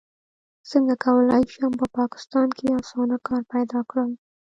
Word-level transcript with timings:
څنګه 0.69 0.93
کولی 1.05 1.43
شم 1.53 1.71
په 1.81 1.85
پاکستان 1.99 2.47
کې 2.57 2.67
اسانه 2.79 3.17
کار 3.27 3.41
پیدا 3.53 3.79
کړم 3.89 4.11